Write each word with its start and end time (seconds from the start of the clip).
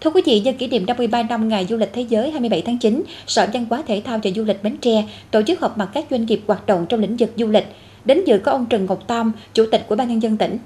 Thưa 0.00 0.10
quý 0.10 0.22
vị, 0.26 0.40
nhân 0.40 0.56
kỷ 0.56 0.66
niệm 0.66 0.86
53 0.86 1.22
năm 1.22 1.48
Ngày 1.48 1.66
Du 1.66 1.76
lịch 1.76 1.92
Thế 1.92 2.02
giới 2.02 2.30
27 2.30 2.62
tháng 2.66 2.78
9, 2.78 3.02
Sở 3.26 3.46
Văn 3.52 3.66
hóa 3.70 3.82
Thể 3.86 4.02
thao 4.04 4.20
và 4.22 4.30
Du 4.36 4.44
lịch 4.44 4.62
Bến 4.62 4.76
Tre 4.76 5.04
tổ 5.30 5.42
chức 5.42 5.60
họp 5.60 5.78
mặt 5.78 5.88
các 5.94 6.04
doanh 6.10 6.26
nghiệp 6.26 6.40
hoạt 6.46 6.66
động 6.66 6.86
trong 6.88 7.00
lĩnh 7.00 7.16
vực 7.16 7.30
du 7.36 7.48
lịch. 7.48 7.66
Đến 8.04 8.24
dự 8.24 8.38
có 8.38 8.52
ông 8.52 8.66
Trần 8.66 8.86
Ngọc 8.86 9.02
Tam, 9.06 9.32
Chủ 9.54 9.66
tịch 9.72 9.84
của 9.88 9.96
Ban 9.96 10.08
nhân 10.08 10.22
dân 10.22 10.36
tỉnh. 10.36 10.58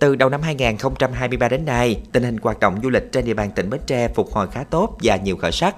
Từ 0.00 0.16
đầu 0.16 0.28
năm 0.28 0.42
2023 0.42 1.48
đến 1.48 1.64
nay, 1.64 1.96
tình 2.12 2.22
hình 2.22 2.36
hoạt 2.42 2.60
động 2.60 2.76
du 2.82 2.90
lịch 2.90 3.12
trên 3.12 3.24
địa 3.24 3.34
bàn 3.34 3.50
tỉnh 3.50 3.70
Bến 3.70 3.80
Tre 3.86 4.08
phục 4.08 4.32
hồi 4.32 4.46
khá 4.52 4.64
tốt 4.64 4.98
và 5.02 5.16
nhiều 5.16 5.36
khởi 5.36 5.52
sắc. 5.52 5.74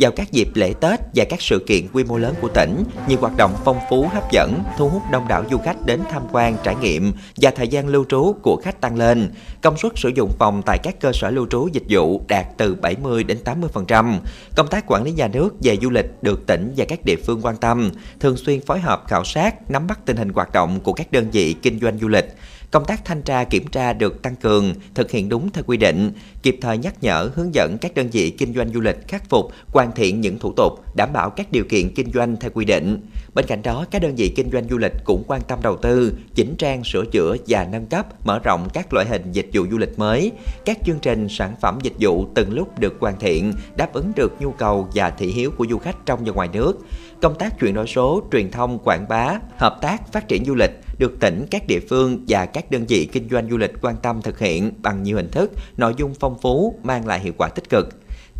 Vào 0.00 0.10
các 0.12 0.32
dịp 0.32 0.48
lễ 0.54 0.74
Tết 0.80 1.00
và 1.14 1.24
các 1.24 1.42
sự 1.42 1.64
kiện 1.66 1.86
quy 1.92 2.04
mô 2.04 2.18
lớn 2.18 2.34
của 2.40 2.48
tỉnh, 2.48 2.84
nhiều 3.08 3.18
hoạt 3.20 3.36
động 3.36 3.54
phong 3.64 3.78
phú 3.90 4.08
hấp 4.12 4.32
dẫn, 4.32 4.62
thu 4.76 4.88
hút 4.88 5.02
đông 5.12 5.28
đảo 5.28 5.44
du 5.50 5.58
khách 5.58 5.86
đến 5.86 6.00
tham 6.10 6.22
quan, 6.32 6.56
trải 6.64 6.74
nghiệm 6.74 7.12
và 7.36 7.50
thời 7.50 7.68
gian 7.68 7.88
lưu 7.88 8.04
trú 8.08 8.34
của 8.42 8.60
khách 8.64 8.80
tăng 8.80 8.96
lên. 8.96 9.32
Công 9.62 9.76
suất 9.76 9.92
sử 9.96 10.08
dụng 10.08 10.30
phòng 10.38 10.62
tại 10.66 10.78
các 10.82 11.00
cơ 11.00 11.12
sở 11.14 11.30
lưu 11.30 11.46
trú 11.50 11.68
dịch 11.72 11.82
vụ 11.88 12.22
đạt 12.28 12.46
từ 12.56 12.74
70 12.74 13.24
đến 13.24 13.38
80%. 13.44 14.18
Công 14.56 14.68
tác 14.68 14.84
quản 14.86 15.02
lý 15.02 15.12
nhà 15.12 15.28
nước 15.28 15.54
về 15.62 15.76
du 15.82 15.90
lịch 15.90 16.22
được 16.22 16.46
tỉnh 16.46 16.72
và 16.76 16.84
các 16.88 17.04
địa 17.04 17.16
phương 17.26 17.40
quan 17.42 17.56
tâm, 17.56 17.90
thường 18.20 18.36
xuyên 18.36 18.60
phối 18.60 18.80
hợp 18.80 19.04
khảo 19.06 19.24
sát, 19.24 19.70
nắm 19.70 19.86
bắt 19.86 20.00
tình 20.04 20.16
hình 20.16 20.28
hoạt 20.28 20.52
động 20.52 20.80
của 20.80 20.92
các 20.92 21.12
đơn 21.12 21.30
vị 21.30 21.54
kinh 21.62 21.80
doanh 21.80 21.98
du 21.98 22.08
lịch 22.08 22.34
công 22.70 22.84
tác 22.84 23.04
thanh 23.04 23.22
tra 23.22 23.44
kiểm 23.44 23.66
tra 23.66 23.92
được 23.92 24.22
tăng 24.22 24.36
cường, 24.36 24.74
thực 24.94 25.10
hiện 25.10 25.28
đúng 25.28 25.50
theo 25.52 25.64
quy 25.66 25.76
định, 25.76 26.12
kịp 26.42 26.58
thời 26.60 26.78
nhắc 26.78 26.94
nhở, 27.00 27.30
hướng 27.34 27.54
dẫn 27.54 27.78
các 27.78 27.94
đơn 27.94 28.08
vị 28.12 28.30
kinh 28.30 28.54
doanh 28.54 28.72
du 28.72 28.80
lịch 28.80 29.08
khắc 29.08 29.28
phục, 29.28 29.52
hoàn 29.66 29.87
thiện 29.92 30.20
những 30.20 30.38
thủ 30.38 30.52
tục, 30.56 30.72
đảm 30.96 31.12
bảo 31.12 31.30
các 31.30 31.52
điều 31.52 31.64
kiện 31.64 31.94
kinh 31.94 32.12
doanh 32.14 32.36
theo 32.36 32.50
quy 32.54 32.64
định. 32.64 33.00
Bên 33.34 33.46
cạnh 33.46 33.62
đó, 33.62 33.84
các 33.90 34.02
đơn 34.02 34.14
vị 34.16 34.32
kinh 34.36 34.50
doanh 34.52 34.68
du 34.70 34.78
lịch 34.78 34.92
cũng 35.04 35.24
quan 35.26 35.40
tâm 35.40 35.58
đầu 35.62 35.76
tư, 35.76 36.12
chỉnh 36.34 36.54
trang, 36.58 36.84
sửa 36.84 37.04
chữa 37.12 37.36
và 37.48 37.68
nâng 37.72 37.86
cấp, 37.86 38.26
mở 38.26 38.38
rộng 38.44 38.68
các 38.72 38.94
loại 38.94 39.06
hình 39.06 39.32
dịch 39.32 39.46
vụ 39.52 39.66
du 39.70 39.78
lịch 39.78 39.98
mới. 39.98 40.32
Các 40.64 40.78
chương 40.86 40.98
trình, 41.02 41.28
sản 41.28 41.54
phẩm 41.60 41.78
dịch 41.82 41.94
vụ 42.00 42.26
từng 42.34 42.52
lúc 42.52 42.78
được 42.78 42.94
hoàn 43.00 43.18
thiện, 43.18 43.52
đáp 43.76 43.92
ứng 43.92 44.12
được 44.16 44.32
nhu 44.40 44.50
cầu 44.50 44.88
và 44.94 45.10
thị 45.10 45.26
hiếu 45.26 45.50
của 45.50 45.66
du 45.70 45.78
khách 45.78 45.96
trong 46.06 46.24
và 46.24 46.32
ngoài 46.32 46.48
nước. 46.52 46.78
Công 47.22 47.38
tác 47.38 47.60
chuyển 47.60 47.74
đổi 47.74 47.86
số, 47.86 48.22
truyền 48.32 48.50
thông, 48.50 48.78
quảng 48.78 49.06
bá, 49.08 49.34
hợp 49.56 49.78
tác, 49.82 50.12
phát 50.12 50.28
triển 50.28 50.44
du 50.44 50.54
lịch 50.54 50.70
được 50.98 51.20
tỉnh, 51.20 51.46
các 51.50 51.66
địa 51.66 51.80
phương 51.88 52.24
và 52.28 52.46
các 52.46 52.70
đơn 52.70 52.84
vị 52.88 53.08
kinh 53.12 53.28
doanh 53.30 53.50
du 53.50 53.56
lịch 53.56 53.72
quan 53.82 53.96
tâm 53.96 54.22
thực 54.22 54.38
hiện 54.38 54.72
bằng 54.82 55.02
nhiều 55.02 55.16
hình 55.16 55.30
thức, 55.30 55.50
nội 55.76 55.94
dung 55.96 56.14
phong 56.20 56.38
phú, 56.38 56.78
mang 56.82 57.06
lại 57.06 57.20
hiệu 57.20 57.32
quả 57.36 57.48
tích 57.48 57.68
cực. 57.70 57.88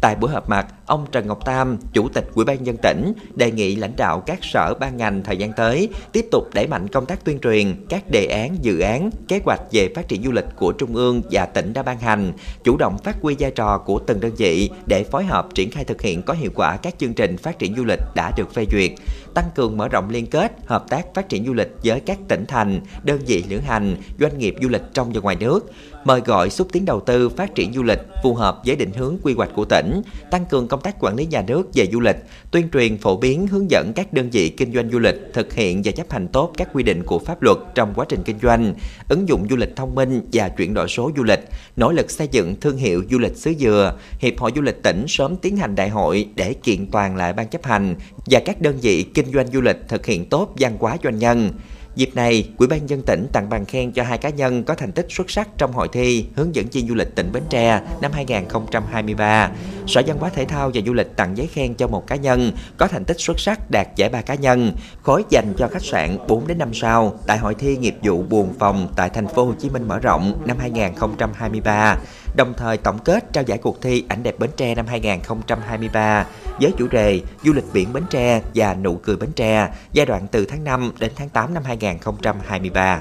Tại 0.01 0.17
buổi 0.21 0.31
họp 0.31 0.49
mặt, 0.49 0.67
ông 0.89 1.07
Trần 1.13 1.27
Ngọc 1.27 1.45
Tam, 1.45 1.79
Chủ 1.93 2.09
tịch 2.09 2.31
Ủy 2.35 2.45
ban 2.45 2.65
nhân 2.65 2.77
tỉnh, 2.83 3.13
đề 3.35 3.51
nghị 3.51 3.77
lãnh 3.77 3.97
đạo 3.97 4.21
các 4.27 4.39
sở 4.43 4.75
ban 4.81 4.97
ngành 4.97 5.23
thời 5.25 5.37
gian 5.37 5.53
tới 5.53 5.89
tiếp 6.13 6.27
tục 6.31 6.45
đẩy 6.55 6.67
mạnh 6.67 6.89
công 6.89 7.07
tác 7.07 7.25
tuyên 7.25 7.39
truyền 7.39 7.87
các 7.89 8.11
đề 8.11 8.27
án, 8.27 8.57
dự 8.63 8.81
án, 8.81 9.11
kế 9.29 9.41
hoạch 9.45 9.61
về 9.73 9.93
phát 9.95 10.09
triển 10.09 10.23
du 10.23 10.33
lịch 10.33 10.45
của 10.57 10.73
Trung 10.73 10.95
ương 10.97 11.23
và 11.31 11.47
tỉnh 11.47 11.73
đã 11.73 11.83
ban 11.83 11.99
hành, 11.99 12.33
chủ 12.65 12.77
động 12.77 12.99
phát 13.05 13.17
huy 13.23 13.37
vai 13.39 13.51
trò 13.51 13.79
của 13.79 13.99
từng 13.99 14.21
đơn 14.21 14.33
vị 14.37 14.71
để 14.87 15.05
phối 15.05 15.25
hợp 15.25 15.49
triển 15.55 15.71
khai 15.71 15.85
thực 15.85 16.03
hiện 16.03 16.23
có 16.23 16.35
hiệu 16.35 16.51
quả 16.55 16.77
các 16.77 16.95
chương 16.99 17.15
trình 17.15 17.37
phát 17.37 17.59
triển 17.59 17.77
du 17.77 17.85
lịch 17.85 18.01
đã 18.15 18.33
được 18.37 18.55
phê 18.55 18.67
duyệt, 18.73 18.91
tăng 19.35 19.51
cường 19.55 19.77
mở 19.77 19.89
rộng 19.89 20.11
liên 20.11 20.27
kết, 20.27 20.53
hợp 20.67 20.85
tác 20.89 21.15
phát 21.15 21.29
triển 21.29 21.47
du 21.47 21.53
lịch 21.53 21.71
với 21.85 22.01
các 22.01 22.19
tỉnh 22.29 22.45
thành, 22.47 22.81
đơn 23.03 23.21
vị 23.27 23.45
lữ 23.49 23.59
hành, 23.59 23.97
doanh 24.21 24.39
nghiệp 24.39 24.55
du 24.63 24.69
lịch 24.69 24.83
trong 24.95 25.13
và 25.13 25.21
ngoài 25.21 25.37
nước, 25.37 25.73
mời 26.05 26.21
gọi 26.21 26.51
xúc 26.51 26.69
tiến 26.73 26.85
đầu 26.85 27.01
tư 27.01 27.29
phát 27.29 27.55
triển 27.55 27.73
du 27.73 27.83
lịch 27.83 27.99
phù 28.23 28.35
hợp 28.35 28.61
với 28.67 28.77
định 28.77 28.93
hướng 28.93 29.17
quy 29.23 29.35
hoạch 29.35 29.51
của 29.55 29.65
tỉnh, 29.65 30.03
tăng 30.31 30.45
cường 30.45 30.69
công 30.69 30.78
công 30.79 30.83
tác 30.83 30.97
quản 31.01 31.17
lý 31.17 31.27
nhà 31.27 31.43
nước 31.47 31.69
về 31.75 31.87
du 31.93 32.01
lịch, 32.01 32.17
tuyên 32.51 32.69
truyền 32.73 32.99
phổ 32.99 33.17
biến 33.17 33.47
hướng 33.47 33.71
dẫn 33.71 33.93
các 33.97 34.13
đơn 34.13 34.31
vị 34.31 34.49
kinh 34.49 34.73
doanh 34.73 34.91
du 34.91 34.99
lịch 34.99 35.15
thực 35.35 35.53
hiện 35.53 35.83
và 35.85 35.93
chấp 35.93 36.11
hành 36.11 36.29
tốt 36.29 36.53
các 36.57 36.69
quy 36.73 36.83
định 36.83 37.03
của 37.03 37.19
pháp 37.19 37.43
luật 37.43 37.59
trong 37.75 37.93
quá 37.95 38.07
trình 38.09 38.23
kinh 38.25 38.39
doanh, 38.43 38.75
ứng 39.09 39.29
dụng 39.29 39.47
du 39.51 39.57
lịch 39.57 39.77
thông 39.77 39.95
minh 39.95 40.23
và 40.33 40.49
chuyển 40.49 40.75
đổi 40.75 40.89
số 40.89 41.11
du 41.17 41.23
lịch, 41.23 41.41
nỗ 41.77 41.93
lực 41.93 42.11
xây 42.11 42.29
dựng 42.29 42.61
thương 42.61 42.77
hiệu 42.77 43.03
du 43.11 43.19
lịch 43.19 43.37
xứ 43.37 43.53
Dừa, 43.59 43.97
Hiệp 44.19 44.39
hội 44.39 44.53
Du 44.57 44.63
lịch 44.63 44.83
tỉnh 44.83 45.05
sớm 45.09 45.37
tiến 45.37 45.57
hành 45.57 45.75
đại 45.75 45.89
hội 45.89 46.29
để 46.35 46.55
kiện 46.55 46.87
toàn 46.91 47.17
lại 47.17 47.33
ban 47.33 47.49
chấp 47.49 47.65
hành 47.65 47.95
và 48.27 48.41
các 48.45 48.61
đơn 48.61 48.79
vị 48.83 49.03
kinh 49.03 49.33
doanh 49.33 49.47
du 49.53 49.61
lịch 49.61 49.77
thực 49.89 50.07
hiện 50.07 50.29
tốt 50.29 50.55
văn 50.59 50.77
hóa 50.79 50.97
doanh 51.05 51.19
nhân. 51.19 51.51
Dịp 51.99 52.11
này, 52.15 52.49
Ủy 52.59 52.69
ban 52.69 52.89
dân 52.89 53.03
tỉnh 53.03 53.27
tặng 53.33 53.49
bằng 53.49 53.65
khen 53.65 53.93
cho 53.93 54.03
hai 54.03 54.19
cá 54.19 54.29
nhân 54.29 54.65
có 54.65 54.75
thành 54.75 54.93
tích 54.93 55.07
xuất 55.11 55.31
sắc 55.31 55.49
trong 55.59 55.73
hội 55.73 55.89
thi 55.93 56.25
hướng 56.37 56.55
dẫn 56.55 56.67
viên 56.73 56.89
du 56.89 56.95
lịch 56.95 57.15
tỉnh 57.15 57.33
Bến 57.33 57.43
Tre 57.51 57.81
năm 58.03 58.13
2023. 58.13 59.51
Sở 59.89 60.03
Văn 60.07 60.19
hóa 60.19 60.31
Thể 60.31 60.45
thao 60.45 60.71
và 60.75 60.81
Du 60.87 60.93
lịch 60.93 61.17
tặng 61.17 61.37
giấy 61.37 61.47
khen 61.47 61.75
cho 61.75 61.87
một 61.87 62.07
cá 62.07 62.17
nhân 62.17 62.53
có 62.77 62.87
thành 62.87 63.05
tích 63.05 63.21
xuất 63.21 63.41
sắc 63.41 63.71
đạt 63.71 63.87
giải 63.97 64.09
ba 64.09 64.23
cá 64.23 64.35
nhân, 64.35 64.73
khối 65.03 65.25
dành 65.31 65.53
cho 65.57 65.69
khách 65.69 65.83
sạn 65.83 66.19
4 66.29 66.47
đến 66.47 66.59
5 66.59 66.75
sao 66.75 67.19
tại 67.27 67.39
hội 67.39 67.55
thi 67.55 67.77
nghiệp 67.77 67.97
vụ 68.03 68.23
buồn 68.23 68.55
phòng 68.59 68.89
tại 68.97 69.11
thành 69.11 69.29
phố 69.29 69.45
Hồ 69.45 69.53
Chí 69.59 69.71
Minh 69.71 69.89
mở 69.89 69.99
rộng 69.99 70.43
năm 70.47 70.57
2023 70.61 71.97
đồng 72.37 72.55
thời 72.57 72.77
tổng 72.77 72.99
kết 73.05 73.33
trao 73.33 73.45
giải 73.45 73.59
cuộc 73.59 73.83
thi 73.83 74.05
ảnh 74.09 74.23
đẹp 74.23 74.39
Bến 74.39 74.51
Tre 74.57 74.75
năm 74.75 74.87
2023 74.87 76.27
với 76.61 76.73
chủ 76.79 76.87
đề 76.89 77.21
Du 77.45 77.53
lịch 77.53 77.65
biển 77.73 77.93
Bến 77.93 78.05
Tre 78.11 78.43
và 78.55 78.75
nụ 78.75 78.97
cười 78.97 79.17
Bến 79.17 79.33
Tre 79.33 79.69
giai 79.93 80.07
đoạn 80.07 80.27
từ 80.31 80.45
tháng 80.45 80.65
5 80.65 80.93
đến 80.99 81.13
tháng 81.17 81.29
8 81.29 81.55
năm 81.55 81.63
2023. 81.65 83.01